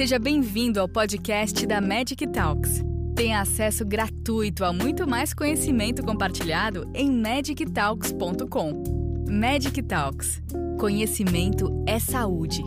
[0.00, 2.82] Seja bem-vindo ao podcast da Magic Talks.
[3.14, 8.82] Tenha acesso gratuito a muito mais conhecimento compartilhado em magictalks.com.
[9.30, 10.40] Magic Talks.
[10.78, 12.62] Conhecimento é saúde.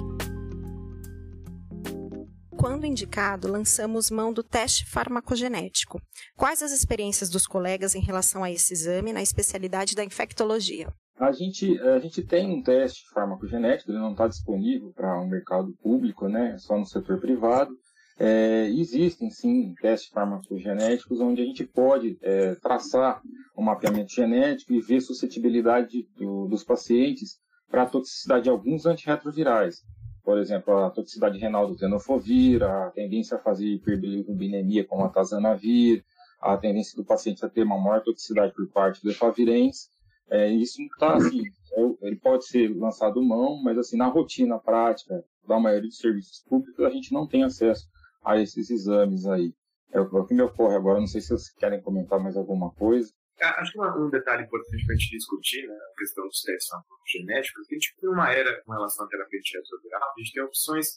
[2.56, 6.00] Quando indicado, lançamos mão do teste farmacogenético.
[6.38, 10.94] Quais as experiências dos colegas em relação a esse exame na especialidade da infectologia?
[11.20, 15.28] A gente, a gente tem um teste farmacogenético, ele não está disponível para o um
[15.28, 17.72] mercado público, né, só no setor privado.
[18.20, 23.22] É, existem sim testes farmacogenéticos onde a gente pode é, traçar
[23.58, 29.82] um mapeamento genético e ver suscetibilidade do, dos pacientes para a toxicidade de alguns antirretrovirais.
[30.24, 36.04] Por exemplo, a toxicidade renal do tenofovir, a tendência a fazer hiperbilirubinemia como a tazanavir,
[36.40, 39.90] a tendência do paciente a ter uma maior toxicidade por parte do efavirenz.
[40.34, 45.24] É, isso está assim, é, ele pode ser lançado mão, mas assim na rotina prática
[45.48, 47.88] da maioria dos serviços públicos a gente não tem acesso
[48.26, 49.54] a esses exames aí.
[49.92, 51.00] É o que me ocorre agora.
[51.00, 53.14] Não sei se vocês querem comentar mais alguma coisa.
[53.40, 56.70] Acho que um detalhe importante para a gente discutir, né, a questão dos testes
[57.06, 60.44] genéticos, que a gente tem uma era com relação à terapia retroviral, a gente tem
[60.44, 60.88] opções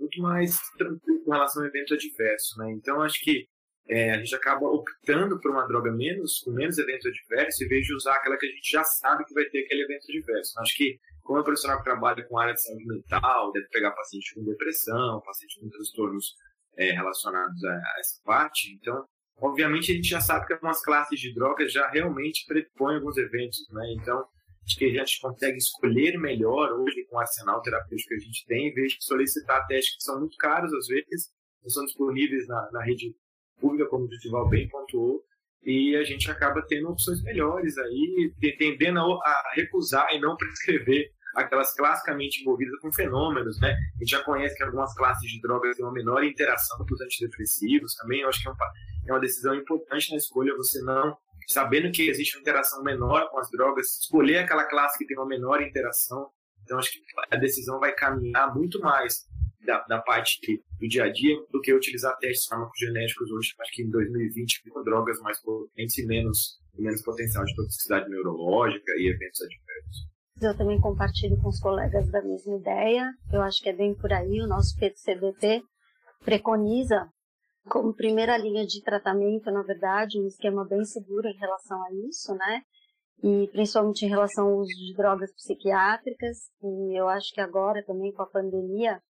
[0.00, 2.72] muito mais tranquilas com relação a eventos adversos, né?
[2.72, 3.46] Então, acho que
[3.88, 7.86] é, a gente acaba optando por uma droga menos, com menos eventos adversos, em vez
[7.86, 10.60] de usar aquela que a gente já sabe que vai ter aquele evento adverso.
[10.60, 14.34] Acho que, como é profissional que trabalha com área de saúde mental, deve pegar paciente
[14.34, 16.34] com depressão, paciente com transtornos
[16.76, 19.04] é, relacionados a, a, essa parte, então,
[19.38, 23.66] obviamente, a gente já sabe que algumas classes de drogas já realmente predispõem alguns eventos,
[23.70, 23.94] né?
[23.98, 24.22] Então,
[24.64, 28.46] acho que a gente consegue escolher melhor hoje com o arsenal terapêutico que a gente
[28.46, 32.46] tem, em vez de solicitar testes que são muito caros às vezes, não são disponíveis
[32.46, 33.14] na, na rede
[33.60, 35.22] pública, como o Digival bem pontuou,
[35.62, 41.74] e a gente acaba tendo opções melhores aí, tendendo a, recusar e não prescrever aquelas
[41.74, 43.76] classicamente envolvidas com fenômenos, né?
[43.96, 47.00] A gente já conhece que algumas classes de drogas têm uma menor interação com os
[47.00, 48.52] antidepressivos também, eu acho que é,
[49.08, 53.38] é uma decisão importante na escolha você não, sabendo que existe uma interação menor com
[53.38, 56.30] as drogas, escolher aquela classe que tem uma menor interação,
[56.64, 59.26] então acho que a decisão vai caminhar muito mais
[59.68, 60.40] da, da parte
[60.80, 64.82] do dia a dia do que utilizar testes farmacogenéticos hoje, acho que em 2020, com
[64.82, 70.08] drogas mais potentes e menos, menos potencial de toxicidade neurológica e eventos adversos.
[70.40, 73.12] Eu também compartilho com os colegas da mesma ideia.
[73.30, 74.40] Eu acho que é bem por aí.
[74.40, 75.62] O nosso PCDT
[76.24, 77.06] preconiza
[77.68, 82.34] como primeira linha de tratamento, na verdade, um esquema bem seguro em relação a isso,
[82.34, 82.62] né?
[83.22, 86.38] E principalmente em relação ao uso de drogas psiquiátricas.
[86.62, 89.02] E eu acho que agora também com a pandemia,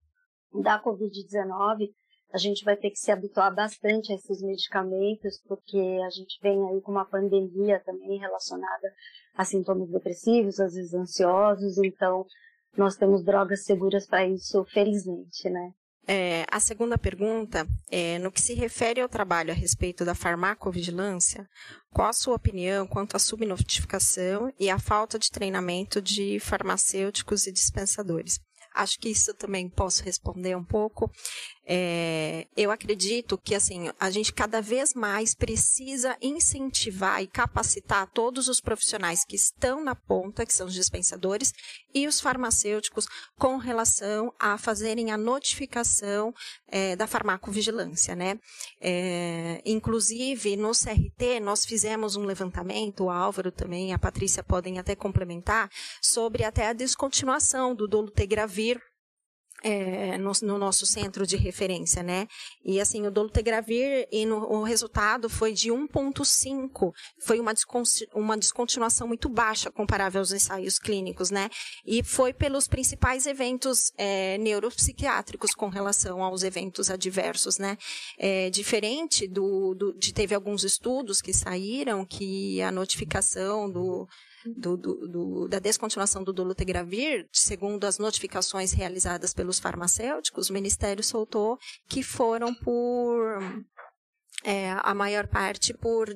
[0.54, 1.90] da Covid-19,
[2.34, 6.58] a gente vai ter que se habituar bastante a esses medicamentos, porque a gente vem
[6.70, 8.94] aí com uma pandemia também relacionada
[9.36, 12.26] a sintomas depressivos, às vezes ansiosos, então
[12.76, 15.72] nós temos drogas seguras para isso, felizmente, né?
[16.10, 21.46] É, a segunda pergunta é, no que se refere ao trabalho a respeito da farmacovigilância,
[21.92, 27.52] qual a sua opinião quanto à subnotificação e à falta de treinamento de farmacêuticos e
[27.52, 28.40] dispensadores?
[28.78, 31.12] Acho que isso também posso responder um pouco.
[31.70, 38.48] É, eu acredito que assim a gente cada vez mais precisa incentivar e capacitar todos
[38.48, 41.54] os profissionais que estão na ponta, que são os dispensadores,
[41.94, 43.06] e os farmacêuticos
[43.38, 46.34] com relação a fazerem a notificação
[46.68, 48.40] é, da farmacovigilância, né?
[48.80, 54.96] É, inclusive no CRT nós fizemos um levantamento, o Álvaro também, a Patrícia podem até
[54.96, 55.70] complementar
[56.02, 58.67] sobre até a descontinuação do dolutegravir
[59.64, 62.28] é, no, no, nosso centro de referência, né?
[62.64, 67.54] E assim, o dolutegravir, e no, o resultado foi de 1,5, foi uma,
[68.14, 71.50] uma descontinuação muito baixa comparável aos ensaios clínicos, né?
[71.86, 77.78] E foi pelos principais eventos é, neuropsiquiátricos com relação aos eventos adversos, né?
[78.18, 84.08] É, diferente do, do, de teve alguns estudos que saíram que a notificação do
[84.46, 91.04] do, do, do, da descontinuação do dolutegravir, segundo as notificações realizadas pelos farmacêuticos, o Ministério
[91.04, 93.40] soltou que foram por
[94.44, 96.08] é, a maior parte por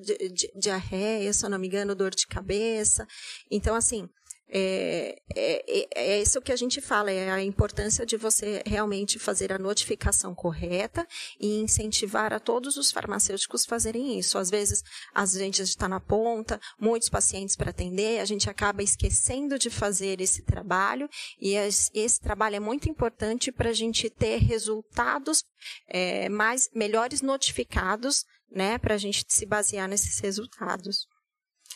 [0.55, 3.07] diarreia, se eu não me engano, dor de cabeça.
[3.49, 4.07] Então, assim,
[4.53, 9.17] é, é, é, é, isso que a gente fala, é a importância de você realmente
[9.17, 11.07] fazer a notificação correta
[11.39, 14.37] e incentivar a todos os farmacêuticos fazerem isso.
[14.37, 14.83] Às vezes,
[15.13, 20.19] a gente está na ponta, muitos pacientes para atender, a gente acaba esquecendo de fazer
[20.19, 21.09] esse trabalho
[21.39, 25.45] e esse trabalho é muito importante para a gente ter resultados
[25.87, 31.07] é, mais melhores notificados, né, para a gente se basear nesses resultados.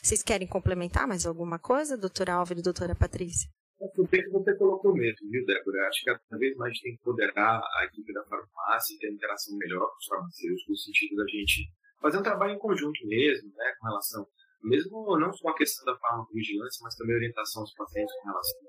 [0.05, 3.49] Vocês querem complementar mais alguma coisa, doutora Álvaro e doutora Patrícia?
[3.81, 5.87] O que você colocou mesmo, viu, Débora?
[5.87, 9.15] Acho que cada vez mais tem que empoderar a equipe da farmácia e ter uma
[9.15, 13.51] interação melhor com os farmacêuticos, no sentido da gente fazer um trabalho em conjunto mesmo,
[13.55, 14.27] né, com relação,
[14.61, 18.59] mesmo não só a questão da farmacovigilância, mas também a orientação aos pacientes com relação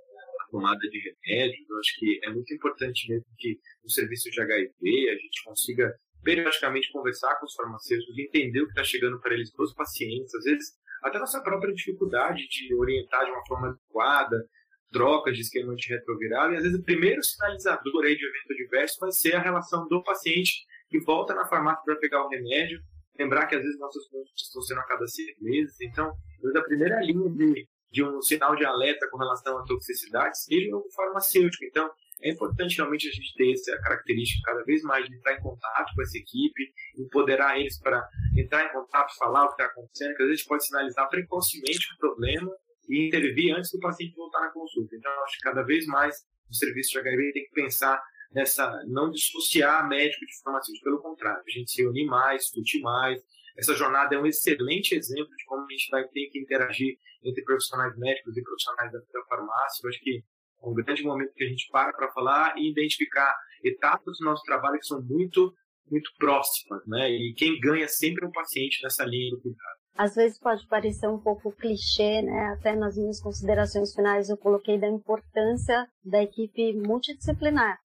[0.41, 1.69] à tomada de remédios.
[1.69, 5.94] Eu acho que é muito importante mesmo que no serviço de HIV a gente consiga
[6.25, 10.35] periodicamente conversar com os farmacêuticos, entender o que está chegando para eles, para os pacientes,
[10.35, 14.49] às vezes até nossa própria dificuldade de orientar de uma forma adequada,
[14.93, 19.12] trocas de esquema antirretroviral, e às vezes o primeiro sinalizador aí de evento adverso vai
[19.12, 22.81] ser a relação do paciente que volta na farmácia para pegar o remédio,
[23.19, 26.12] lembrar que às vezes nossos consultas estão sendo a cada seis meses, então,
[26.55, 30.85] a primeira linha de, de um sinal de alerta com relação à toxicidade seja o
[30.94, 31.64] farmacêutico.
[31.64, 31.91] Então,
[32.22, 35.94] é importante realmente a gente ter essa característica cada vez mais de entrar em contato
[35.94, 40.22] com essa equipe, empoderar eles para entrar em contato, falar o que está acontecendo, que
[40.22, 42.50] às vezes pode sinalizar precocemente o problema
[42.88, 44.96] e intervir antes do paciente voltar na consulta.
[44.96, 48.02] Então, acho que cada vez mais o serviço de HIV tem que pensar
[48.32, 53.20] nessa, não dissociar médico de farmacêutico, pelo contrário, a gente se unir mais, discutir mais.
[53.56, 57.42] Essa jornada é um excelente exemplo de como a gente vai ter que interagir entre
[57.42, 59.80] profissionais médicos e profissionais da, farmácia.
[59.82, 60.22] Eu acho que
[60.66, 63.34] um grande momento que a gente para para falar e identificar
[63.64, 65.52] etapas do nosso trabalho que são muito,
[65.90, 67.10] muito próximas, né?
[67.10, 69.76] E quem ganha sempre é o paciente nessa linha do cuidado.
[69.96, 72.54] Às vezes pode parecer um pouco clichê, né?
[72.58, 77.78] Até nas minhas considerações finais eu coloquei da importância da equipe multidisciplinar.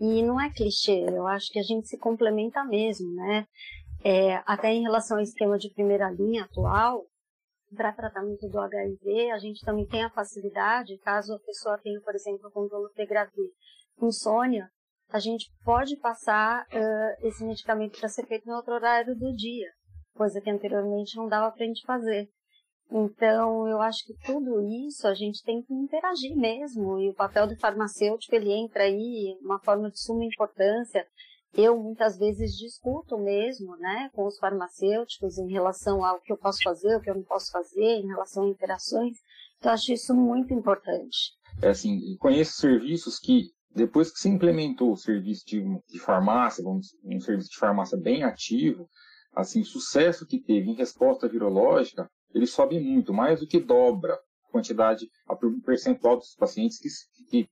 [0.00, 3.46] E não é clichê, eu acho que a gente se complementa mesmo, né?
[4.04, 7.04] É, até em relação ao esquema de primeira linha atual,
[7.74, 12.14] para tratamento do HIV, a gente também tem a facilidade, caso a pessoa tenha, por
[12.14, 13.50] exemplo, com dolutegravir,
[14.00, 14.68] insônia,
[15.10, 19.68] a gente pode passar uh, esse medicamento para ser feito no outro horário do dia,
[20.14, 22.28] coisa que anteriormente não dava para a gente fazer.
[22.90, 27.46] Então, eu acho que tudo isso a gente tem que interagir mesmo, e o papel
[27.46, 31.06] do farmacêutico, ele entra aí, uma forma de suma importância,
[31.54, 36.62] eu muitas vezes discuto mesmo, né, com os farmacêuticos em relação ao que eu posso
[36.62, 39.16] fazer, o que eu não posso fazer, em relação a interações.
[39.58, 41.32] Então, acho isso muito importante.
[41.60, 46.88] É assim, conheço serviços que depois que se implementou o serviço de, de farmácia, vamos,
[47.04, 48.88] um serviço de farmácia bem ativo,
[49.34, 54.14] assim, o sucesso que teve em resposta virológica, ele sobe muito, mais do que dobra
[54.14, 56.88] a quantidade, a percentual dos pacientes que,
[57.28, 57.48] que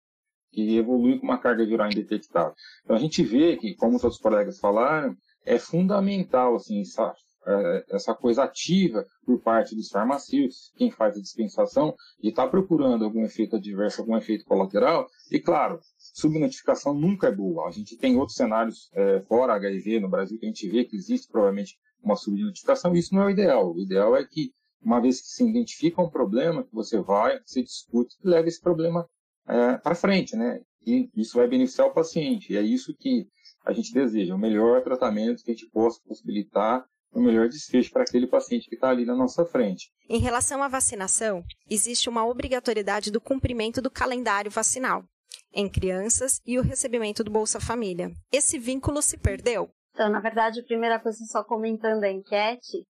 [0.51, 2.55] que evolui com uma carga viral indetectável.
[2.85, 7.15] Então a gente vê que, como os outros colegas falaram, é fundamental assim, essa,
[7.47, 12.51] é, essa coisa ativa por parte dos farmacêuticos, quem faz a dispensação, de estar tá
[12.51, 15.07] procurando algum efeito adverso, algum efeito colateral.
[15.31, 17.69] E claro, subnotificação nunca é boa.
[17.69, 20.97] A gente tem outros cenários é, fora HIV no Brasil que a gente vê que
[20.97, 22.95] existe provavelmente uma subnotificação.
[22.95, 23.73] Isso não é o ideal.
[23.73, 27.63] O ideal é que, uma vez que se identifica um problema, que você vai, você
[27.63, 29.07] discute e leva esse problema
[29.51, 30.61] é, para frente, né?
[30.87, 32.53] E isso vai beneficiar o paciente.
[32.53, 33.27] E é isso que
[33.67, 38.03] a gente deseja, o melhor tratamento que a gente possa possibilitar o melhor desfecho para
[38.03, 39.91] aquele paciente que está ali na nossa frente.
[40.09, 45.05] Em relação à vacinação, existe uma obrigatoriedade do cumprimento do calendário vacinal
[45.53, 48.13] em crianças e o recebimento do Bolsa Família.
[48.33, 49.69] Esse vínculo se perdeu?
[49.93, 52.87] Então, na verdade, a primeira coisa, só comentando a enquete,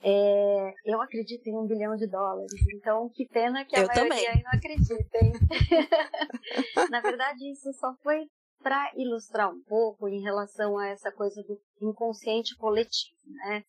[0.00, 2.52] é, eu acredito em um bilhão de dólares.
[2.74, 4.42] Então, que pena que a eu maioria também.
[4.44, 5.32] não acredita, hein?
[6.90, 8.26] Na verdade, isso só foi
[8.62, 13.62] para ilustrar um pouco em relação a essa coisa do inconsciente coletivo, né?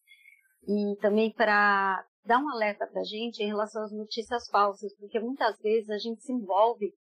[0.68, 5.20] E também para dar um alerta para a gente em relação às notícias falsas, porque
[5.20, 6.94] muitas vezes a gente se envolve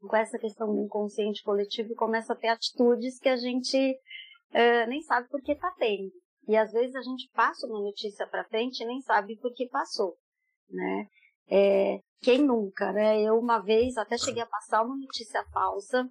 [0.00, 3.76] com essa questão do inconsciente coletivo e começa a ter atitudes que a gente
[4.50, 6.12] uh, nem sabe por que está tendo.
[6.46, 9.68] E às vezes a gente passa uma notícia para frente e nem sabe por que
[9.68, 10.16] passou,
[10.70, 11.08] né?
[11.48, 13.20] É, quem nunca, né?
[13.22, 16.08] Eu uma vez até cheguei a passar uma notícia falsa,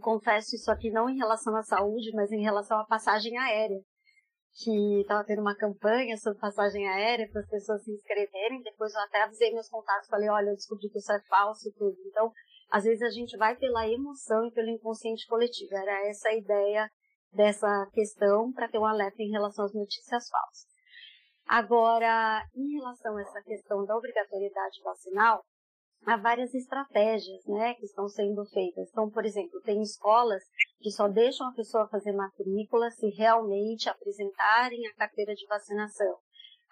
[0.00, 3.80] confesso isso aqui não em relação à saúde, mas em relação à passagem aérea,
[4.56, 9.00] que estava tendo uma campanha sobre passagem aérea para as pessoas se inscreverem, depois eu
[9.00, 11.96] até avisei meus contatos, falei, olha, eu descobri que isso é falso tudo.
[12.06, 12.30] Então,
[12.70, 16.88] às vezes a gente vai pela emoção e pelo inconsciente coletivo, era essa a ideia
[17.34, 20.74] dessa questão para ter um alerta em relação às notícias falsas.
[21.46, 25.44] Agora, em relação a essa questão da obrigatoriedade vacinal,
[26.06, 28.88] há várias estratégias né, que estão sendo feitas.
[28.90, 30.42] Então, por exemplo, tem escolas
[30.80, 36.16] que só deixam a pessoa fazer matrícula se realmente apresentarem a carteira de vacinação.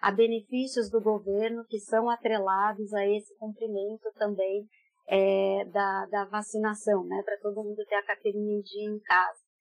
[0.00, 4.66] Há benefícios do governo que são atrelados a esse cumprimento também
[5.06, 9.51] é, da, da vacinação, né, para todo mundo ter a carteirinha em dia em casa.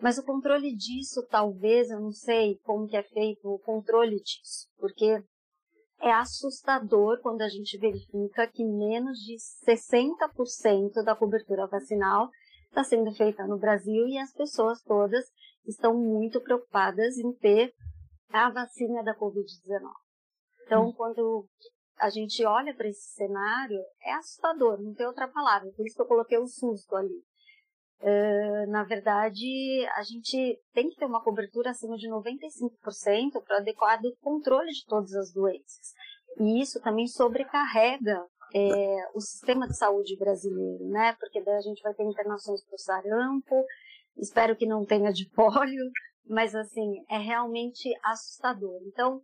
[0.00, 4.68] Mas o controle disso, talvez, eu não sei como que é feito o controle disso,
[4.78, 5.22] porque
[6.00, 9.36] é assustador quando a gente verifica que menos de
[9.66, 12.30] 60% da cobertura vacinal
[12.68, 15.24] está sendo feita no Brasil e as pessoas todas
[15.66, 17.72] estão muito preocupadas em ter
[18.30, 19.80] a vacina da Covid-19.
[20.64, 20.92] Então, hum.
[20.92, 21.48] quando
[21.98, 26.02] a gente olha para esse cenário, é assustador, não tem outra palavra, por isso que
[26.02, 27.24] eu coloquei o um susto ali.
[28.00, 34.04] Uh, na verdade, a gente tem que ter uma cobertura acima de 95% para adequado
[34.20, 35.94] controle de todas as doenças.
[36.38, 38.24] E isso também sobrecarrega
[38.54, 41.14] é, o sistema de saúde brasileiro, né?
[41.18, 43.64] Porque daí a gente vai ter internações por sarampo,
[44.16, 45.90] espero que não tenha de pólio,
[46.26, 48.80] mas assim, é realmente assustador.
[48.86, 49.20] Então,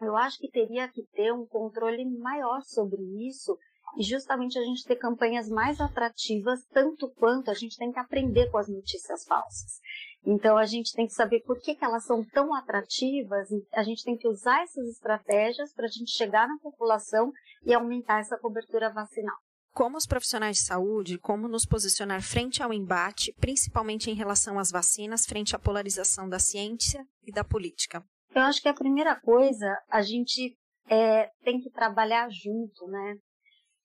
[0.00, 3.58] eu acho que teria que ter um controle maior sobre isso
[3.98, 8.50] e justamente a gente ter campanhas mais atrativas, tanto quanto a gente tem que aprender
[8.50, 9.80] com as notícias falsas.
[10.24, 14.04] Então a gente tem que saber por que, que elas são tão atrativas, a gente
[14.04, 17.32] tem que usar essas estratégias para a gente chegar na população
[17.64, 19.36] e aumentar essa cobertura vacinal.
[19.72, 24.70] Como os profissionais de saúde, como nos posicionar frente ao embate, principalmente em relação às
[24.70, 28.04] vacinas, frente à polarização da ciência e da política?
[28.34, 30.56] Eu acho que a primeira coisa, a gente
[30.88, 33.16] é, tem que trabalhar junto, né?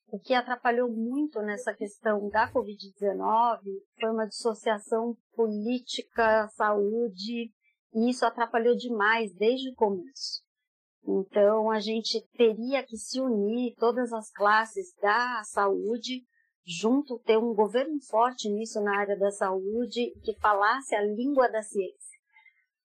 [0.10, 3.60] O que atrapalhou muito nessa questão da Covid-19
[4.00, 7.52] foi uma dissociação política, saúde,
[7.94, 10.42] e isso atrapalhou demais desde o começo.
[11.06, 16.24] Então, a gente teria que se unir, todas as classes da saúde,
[16.66, 21.62] junto, ter um governo forte nisso na área da saúde, que falasse a língua da
[21.62, 22.18] ciência,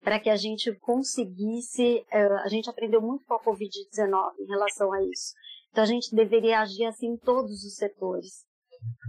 [0.01, 2.05] para que a gente conseguisse.
[2.11, 5.35] Eh, a gente aprendeu muito com a Covid-19 em relação a isso
[5.73, 8.45] então a gente deveria agir assim em todos os setores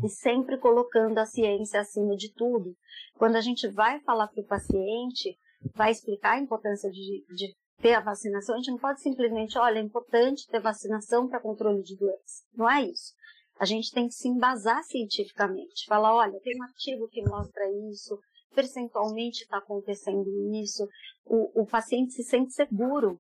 [0.04, 2.74] e sempre colocando a ciência acima de tudo.
[3.18, 5.38] Quando a gente vai falar para o paciente,
[5.76, 9.80] vai explicar a importância de, de ter a vacinação, a gente não pode simplesmente, olha,
[9.80, 12.44] é importante ter vacinação para controle de doença.
[12.54, 13.14] Não é isso.
[13.60, 15.86] A gente tem que se embasar cientificamente.
[15.86, 18.18] Falar, olha, tem um artigo que mostra isso,
[18.56, 20.30] percentualmente está acontecendo
[20.62, 20.88] isso.
[21.26, 23.20] O, o paciente se sente seguro.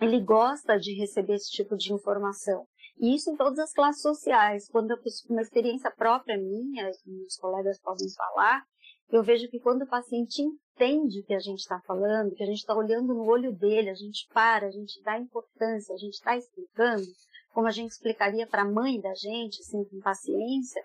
[0.00, 2.66] Ele gosta de receber esse tipo de informação.
[3.00, 4.68] E isso em todas as classes sociais.
[4.68, 4.98] Quando eu
[5.30, 6.90] uma experiência própria minha,
[7.26, 8.62] os colegas podem falar,
[9.10, 12.46] eu vejo que quando o paciente entende o que a gente está falando, que a
[12.46, 16.12] gente está olhando no olho dele, a gente para, a gente dá importância, a gente
[16.12, 17.06] está explicando,
[17.52, 20.84] como a gente explicaria para a mãe da gente, assim, com paciência,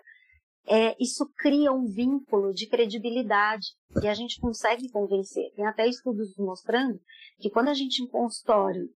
[0.66, 3.68] é, isso cria um vínculo de credibilidade
[4.02, 5.52] e a gente consegue convencer.
[5.54, 6.98] Tem até estudos mostrando
[7.38, 8.88] que quando a gente em consultório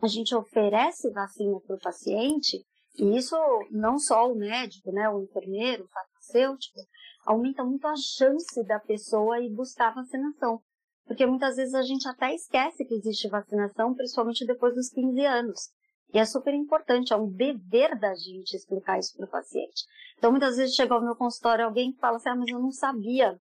[0.00, 2.64] a gente oferece vacina para o paciente,
[2.96, 3.36] e isso
[3.70, 6.80] não só o médico, né, o enfermeiro, o farmacêutico,
[7.24, 10.60] aumenta muito a chance da pessoa ir buscar vacinação.
[11.06, 15.70] Porque muitas vezes a gente até esquece que existe vacinação, principalmente depois dos 15 anos.
[16.12, 19.84] E é super importante, é um dever da gente explicar isso para o paciente.
[20.16, 22.70] Então, muitas vezes chega ao meu consultório alguém que fala assim, ah, mas eu não
[22.70, 23.38] sabia.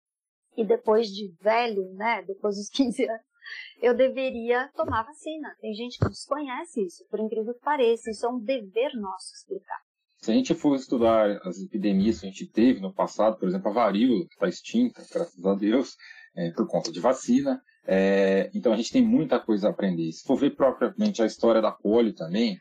[0.57, 3.21] E depois de velho, né, depois dos 15 anos,
[3.81, 5.55] eu deveria tomar vacina.
[5.59, 8.09] Tem gente que desconhece isso, por incrível que pareça.
[8.09, 9.79] Isso é um dever nosso explicar.
[10.21, 13.69] Se a gente for estudar as epidemias que a gente teve no passado, por exemplo,
[13.69, 15.97] a varíola, que está extinta, graças a Deus,
[16.35, 20.09] é, por conta de vacina, é, então a gente tem muita coisa a aprender.
[20.13, 22.57] Se for ver propriamente a história da polio também,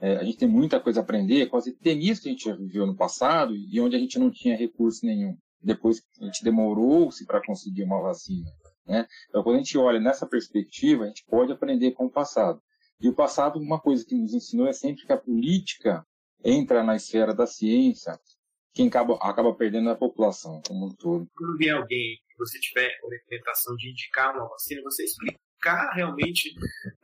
[0.00, 2.86] é, a gente tem muita coisa a aprender com as epidemias que a gente viveu
[2.86, 5.36] no passado e onde a gente não tinha recurso nenhum.
[5.62, 8.50] Depois a gente demorou-se para conseguir uma vacina.
[8.86, 9.06] Né?
[9.28, 12.62] Então, quando a gente olha nessa perspectiva, a gente pode aprender com o passado.
[13.00, 16.06] E o passado, uma coisa que nos ensinou é sempre que a política
[16.44, 18.18] entra na esfera da ciência,
[18.74, 21.28] quem acaba, acaba perdendo é a população como um todo.
[21.34, 25.04] Quando vier alguém que você tiver orientação de indicar uma vacina, você
[25.64, 26.54] explicar realmente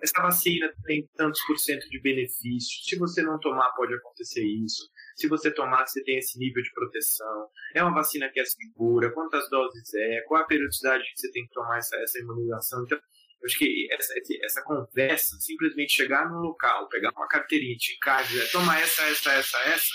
[0.03, 4.89] essa vacina tem tantos por cento de benefícios, se você não tomar pode acontecer isso,
[5.17, 7.49] se você tomar, você tem esse nível de proteção.
[7.75, 11.47] É uma vacina que é segura, quantas doses é, qual a periodicidade que você tem
[11.47, 12.85] que tomar essa, essa imunização.
[12.85, 14.15] Então, eu acho que essa,
[14.45, 19.59] essa conversa, simplesmente chegar num local, pegar uma carteirinha, ticar, dizer, toma essa, essa, essa,
[19.61, 19.89] essa,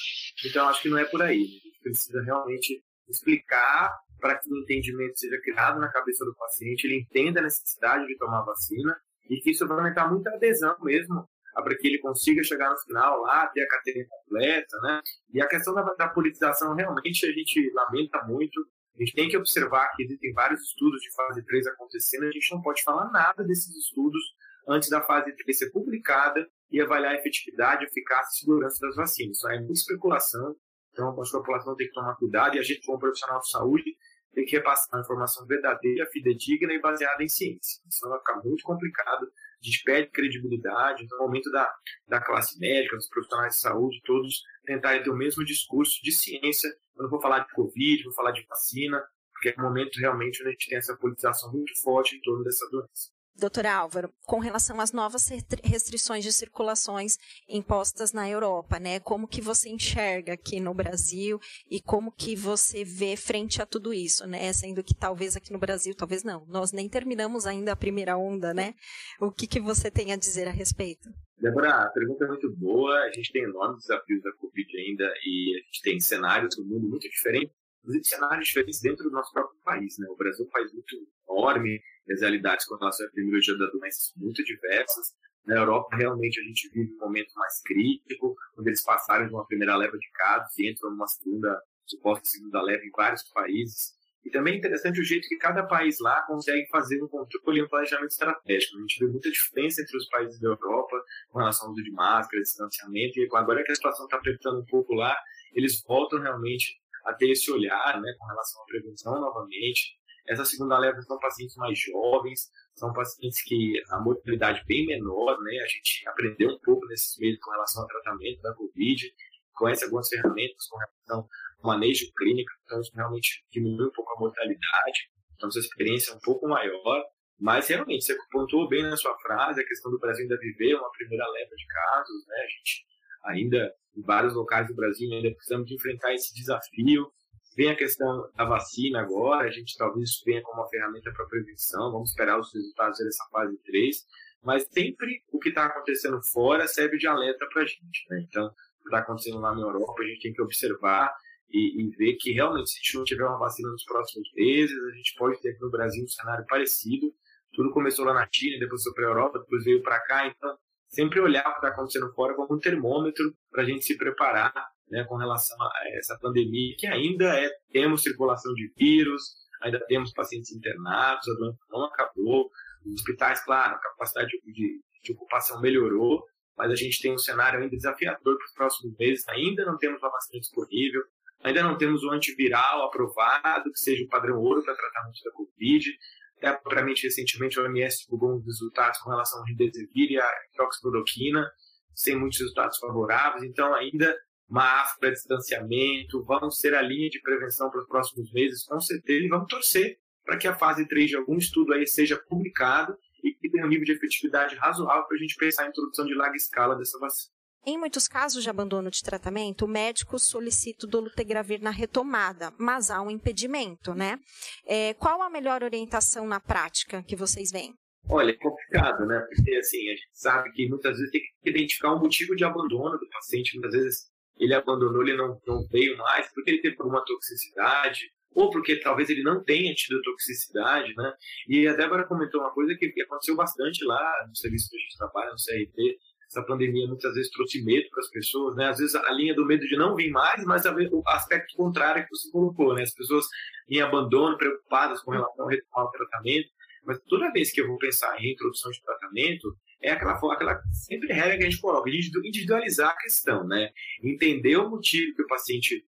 [0.43, 1.41] então acho que não é por aí.
[1.41, 3.91] A gente precisa realmente explicar
[4.25, 8.17] para que o entendimento seja criado na cabeça do paciente, ele entenda a necessidade de
[8.17, 8.97] tomar vacina
[9.29, 13.21] e que isso vai aumentar muita adesão mesmo para que ele consiga chegar no final
[13.21, 14.99] lá, ter a carteirinha completa, né?
[15.31, 18.59] E a questão da, da politização, realmente, a gente lamenta muito.
[18.95, 22.51] A gente tem que observar que existem vários estudos de fase 3 acontecendo, a gente
[22.51, 24.21] não pode falar nada desses estudos
[24.67, 29.37] antes da fase 3 ser publicada e avaliar a efetividade, eficácia e segurança das vacinas.
[29.37, 30.55] Isso é muita especulação,
[30.91, 33.94] então a população tem que tomar cuidado e a gente, como profissional de saúde,
[34.35, 37.81] tem que repassar informação verdadeira, fidedigna e baseada em ciência.
[37.89, 39.27] Senão vai ficar muito complicado
[39.61, 41.73] a gente perde credibilidade, então é o momento da,
[42.07, 46.67] da classe médica, dos profissionais de saúde, todos tentarem ter o mesmo discurso de ciência.
[46.95, 50.41] Eu não vou falar de Covid, vou falar de vacina, porque é um momento realmente
[50.41, 53.14] onde a gente tem essa politização muito forte em torno dessa doença.
[53.37, 55.27] Doutor Álvaro, com relação às novas
[55.61, 57.17] restrições de circulações
[57.49, 58.99] impostas na Europa, né?
[59.01, 61.37] Como que você enxerga aqui no Brasil
[61.69, 64.53] e como que você vê frente a tudo isso, né?
[64.53, 68.53] Sendo que talvez aqui no Brasil, talvez não, nós nem terminamos ainda a primeira onda,
[68.53, 68.73] né?
[69.19, 71.09] O que, que você tem a dizer a respeito?
[71.37, 72.97] Débora, a pergunta é muito boa.
[73.01, 76.87] A gente tem enormes desafios da Covid ainda e a gente tem cenários do mundo
[76.87, 80.07] muito diferentes, inclusive cenários diferentes dentro do nosso próprio país, né?
[80.09, 80.95] O Brasil é um país muito
[81.29, 81.81] enorme,
[82.13, 85.13] as realidades com relação à epidemiologia da doença são muito diversas.
[85.45, 89.45] Na Europa, realmente, a gente vive um momento mais crítico, quando eles passaram de uma
[89.45, 93.93] primeira leva de casos e entram numa segunda, suposta segunda leva em vários países.
[94.25, 97.63] E também é interessante o jeito que cada país lá consegue fazer um controle e
[97.63, 98.75] um planejamento estratégico.
[98.75, 101.91] A gente vê muita diferença entre os países da Europa com relação ao uso de
[101.91, 105.15] máscara, distanciamento, e agora que a situação está apertando um pouco lá,
[105.53, 109.95] eles voltam realmente a ter esse olhar né, com relação à prevenção novamente,
[110.27, 115.39] essa segunda leva são pacientes mais jovens, são pacientes que a mortalidade é bem menor,
[115.41, 115.59] né?
[115.59, 119.13] A gente aprendeu um pouco nesses meses com relação ao tratamento da Covid,
[119.53, 121.29] conhece algumas ferramentas com relação
[121.59, 125.09] ao manejo clínico, então isso realmente diminui um pouco a mortalidade.
[125.35, 127.03] Então, essa experiência é um pouco maior,
[127.39, 130.91] mas realmente, você pontuou bem na sua frase, a questão do Brasil ainda viver uma
[130.91, 132.35] primeira leva de casos, né?
[132.37, 132.85] A gente
[133.25, 137.11] ainda, em vários locais do Brasil, ainda precisamos de enfrentar esse desafio.
[137.55, 141.91] Vem a questão da vacina agora, a gente talvez venha como uma ferramenta para prevenção,
[141.91, 144.05] vamos esperar os resultados dessa fase 3,
[144.43, 148.05] mas sempre o que está acontecendo fora serve de alerta para a gente.
[148.09, 148.25] Né?
[148.27, 148.49] Então, o
[148.83, 151.15] que está acontecendo lá na Europa, a gente tem que observar
[151.49, 154.77] e, e, ver que realmente, se a gente não tiver uma vacina nos próximos meses,
[154.77, 157.13] a gente pode ter aqui no Brasil um cenário parecido.
[157.53, 160.57] Tudo começou lá na China, depois foi para a Europa, depois veio para cá, então
[160.89, 164.53] sempre olhar o que está acontecendo fora como um termômetro para a gente se preparar
[164.89, 169.21] né, com relação a essa pandemia, que ainda é, temos circulação de vírus,
[169.61, 172.49] ainda temos pacientes internados, a doença não acabou,
[172.85, 176.23] os hospitais, claro, a capacidade de, de ocupação melhorou,
[176.57, 180.01] mas a gente tem um cenário ainda desafiador para os próximos meses, ainda não temos
[180.01, 181.01] uma vacina disponível,
[181.43, 185.91] ainda não temos o antiviral aprovado, que seja o padrão ouro para tratamento da Covid,
[186.37, 191.49] até propriamente recentemente o OMS divulgou uns resultados com relação ao remdesivir e a hidroxicloroquina,
[191.93, 194.15] sem muitos resultados favoráveis, então ainda
[194.47, 199.29] máscara, distanciamento, vamos ser a linha de prevenção para os próximos meses, com certeza, e
[199.29, 203.49] vamos torcer para que a fase 3 de algum estudo aí seja publicado e que
[203.49, 206.75] tenha um nível de efetividade razoável para a gente pensar em introdução de larga escala
[206.75, 207.33] dessa vacina.
[207.67, 212.91] Em muitos casos de abandono de tratamento, o médico solicita o dolutegravir na retomada, mas
[212.91, 214.19] há um impedimento, né?
[214.67, 217.73] É, qual a melhor orientação na prática que vocês veem?
[218.07, 219.19] Olha, é complicado, né?
[219.27, 222.99] Porque assim, a gente sabe que muitas vezes tem que identificar um motivo de abandono
[222.99, 227.03] do paciente, muitas vezes ele abandonou, ele não, não veio mais, porque ele teve alguma
[227.05, 231.13] toxicidade, ou porque talvez ele não tenha tido toxicidade, né?
[231.47, 234.97] E a Débora comentou uma coisa que aconteceu bastante lá no serviço que a gente
[234.97, 235.97] trabalha, no CRT,
[236.35, 238.67] essa pandemia muitas vezes trouxe medo para as pessoas, né?
[238.67, 242.09] Às vezes a linha do medo de não vir mais, mas o aspecto contrário que
[242.09, 242.83] você colocou, né?
[242.83, 243.25] As pessoas
[243.69, 246.49] em abandono, preocupadas com relação ao retomar o tratamento.
[246.85, 251.13] Mas toda vez que eu vou pensar em introdução de tratamento, é aquela, aquela sempre
[251.13, 253.69] regra que a gente coloca, individualizar a questão, né?
[254.03, 255.85] Entender o motivo que o paciente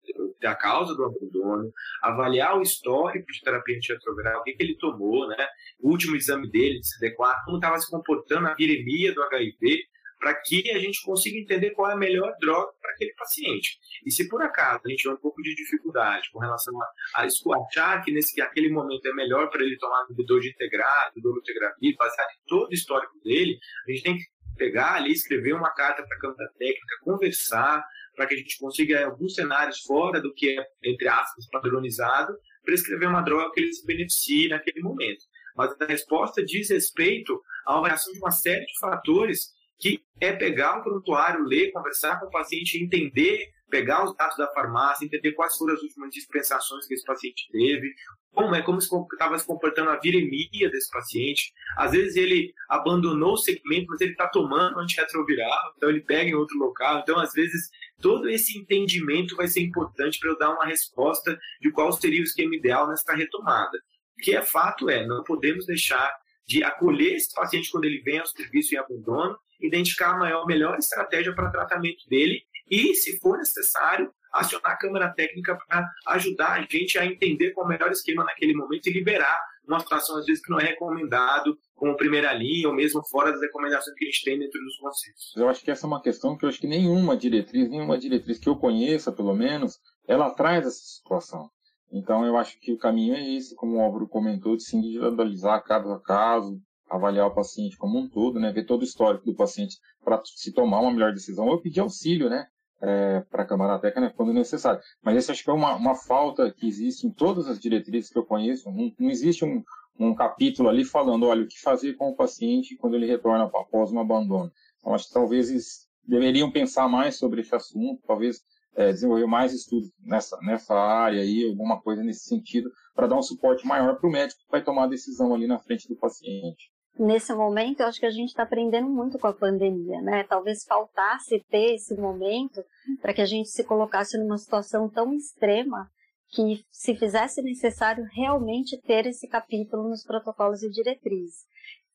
[0.41, 1.73] da causa do abandono,
[2.03, 5.47] avaliar o histórico de terapia antirretroviral, o que, que ele tomou, né?
[5.81, 9.85] O último exame dele de CD4, como estava se comportando a viremia do HIV,
[10.21, 13.79] para que a gente consiga entender qual é a melhor droga para aquele paciente.
[14.05, 17.25] E se por acaso a gente tiver um pouco de dificuldade com relação a, a
[17.25, 22.31] achar que nesse aquele momento é melhor para ele tomar inibidor de integrado, dolutegravir, baseado
[22.33, 24.25] em todo o histórico dele, a gente tem que
[24.59, 27.83] pegar ali, escrever uma carta para a Câmara Técnica, conversar,
[28.15, 32.37] para que a gente consiga, em alguns cenários fora do que é, entre aspas, padronizado,
[32.63, 35.25] prescrever uma droga que ele se beneficie naquele momento.
[35.57, 39.49] Mas a resposta diz respeito à avaliação de uma série de fatores
[39.81, 44.47] que é pegar o prontuário, ler, conversar com o paciente, entender, pegar os dados da
[44.49, 47.95] farmácia, entender quais foram as últimas dispensações que esse paciente teve,
[48.33, 51.53] como é como estava se comportando a viremia desse paciente.
[51.77, 56.35] Às vezes ele abandonou o segmento, mas ele está tomando antirretroviral, então ele pega em
[56.35, 57.01] outro local.
[57.01, 61.71] Então, às vezes, todo esse entendimento vai ser importante para eu dar uma resposta de
[61.73, 63.79] qual seria o esquema ideal nessa retomada.
[64.19, 66.15] O que é fato é, não podemos deixar
[66.47, 70.79] de acolher esse paciente quando ele vem ao serviço em abandono identificar a maior, melhor
[70.79, 76.61] estratégia para tratamento dele e, se for necessário, acionar a Câmara Técnica para ajudar a
[76.63, 80.27] gente a entender qual é o melhor esquema naquele momento e liberar uma situação, às
[80.27, 84.09] vezes, que não é recomendado como primeira linha ou mesmo fora das recomendações que a
[84.09, 85.33] gente tem dentro dos conselhos.
[85.37, 88.39] Eu acho que essa é uma questão que eu acho que nenhuma diretriz, nenhuma diretriz
[88.39, 91.51] que eu conheça, pelo menos, ela traz essa situação.
[91.93, 95.63] Então, eu acho que o caminho é esse, como o Álvaro comentou, de se individualizar
[95.65, 99.35] caso a caso, avaliar o paciente como um todo, né, ver todo o histórico do
[99.35, 102.47] paciente para se tomar uma melhor decisão, ou pedir auxílio, né,
[102.83, 104.81] é, para a Camarateca, né, quando necessário.
[105.03, 108.19] Mas esse acho que é uma, uma falta que existe em todas as diretrizes que
[108.19, 108.71] eu conheço.
[108.71, 109.63] Não, não existe um,
[109.99, 113.93] um capítulo ali falando, olha, o que fazer com o paciente quando ele retorna após
[113.93, 114.51] um abandono.
[114.79, 118.41] Então, acho que talvez eles deveriam pensar mais sobre esse assunto, talvez
[118.75, 123.23] é, desenvolver mais estudos nessa, nessa área aí, alguma coisa nesse sentido, para dar um
[123.23, 126.70] suporte maior para o médico que vai tomar a decisão ali na frente do paciente.
[126.99, 130.25] Nesse momento, eu acho que a gente está aprendendo muito com a pandemia, né?
[130.25, 132.63] Talvez faltasse ter esse momento
[133.01, 135.91] para que a gente se colocasse numa situação tão extrema
[136.29, 141.45] que se fizesse necessário realmente ter esse capítulo nos protocolos e diretrizes.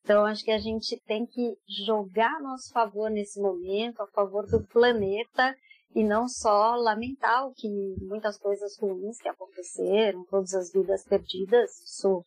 [0.04, 4.46] Então, acho que a gente tem que jogar a nosso favor nesse momento, a favor
[4.46, 5.56] do planeta,
[5.96, 7.68] e não só lamentar o que
[8.02, 12.24] muitas coisas ruins que aconteceram, todas as vidas perdidas, isso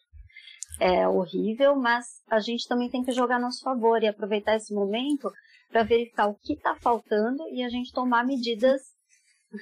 [0.81, 4.73] é horrível, mas a gente também tem que jogar a nosso favor e aproveitar esse
[4.73, 5.31] momento
[5.69, 8.83] para verificar o que está faltando e a gente tomar medidas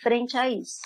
[0.02, 0.80] frente a isso.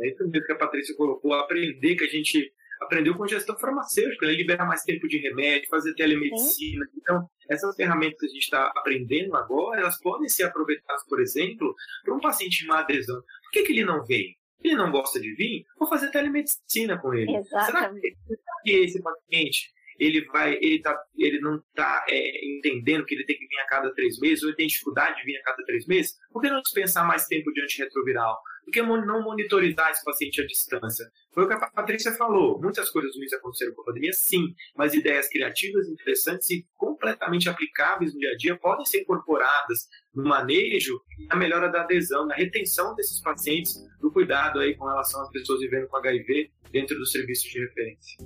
[0.00, 4.26] É isso mesmo que a Patrícia colocou, aprender que a gente aprendeu com gestão farmacêutica,
[4.26, 4.32] né?
[4.32, 6.84] liberar mais tempo de remédio, fazer telemedicina.
[6.86, 6.92] Sim.
[6.96, 11.74] Então, essas ferramentas que a gente está aprendendo agora, elas podem ser aproveitadas, por exemplo,
[12.02, 13.16] para um paciente de má adesão.
[13.16, 14.34] Por que, que ele não vem?
[14.62, 15.64] Ele não gosta de vir?
[15.78, 17.36] Vou fazer telemedicina com ele.
[17.36, 18.16] Exatamente.
[18.26, 23.26] Será que esse paciente ele vai, ele, tá, ele não está é, entendendo que ele
[23.26, 25.62] tem que vir a cada três meses, ou ele tem dificuldade de vir a cada
[25.64, 28.40] três meses, por que não dispensar mais tempo de antirretroviral?
[28.70, 31.10] Por que não monitorizar esse paciente à distância?
[31.34, 32.60] Foi o que a Patrícia falou.
[32.60, 38.14] Muitas coisas ruins aconteceram com a pandemia, sim, mas ideias criativas, interessantes e completamente aplicáveis
[38.14, 42.36] no dia a dia podem ser incorporadas no manejo e na melhora da adesão, na
[42.36, 47.10] retenção desses pacientes, no cuidado aí com relação às pessoas vivendo com HIV dentro dos
[47.10, 48.18] serviços de referência.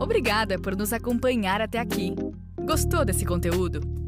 [0.00, 2.14] Obrigada por nos acompanhar até aqui.
[2.64, 4.07] Gostou desse conteúdo?